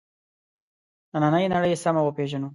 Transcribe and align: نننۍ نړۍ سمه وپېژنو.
نننۍ 1.21 1.45
نړۍ 1.53 1.73
سمه 1.83 2.01
وپېژنو. 2.03 2.49